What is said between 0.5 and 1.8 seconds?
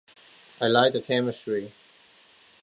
I like the chemistry.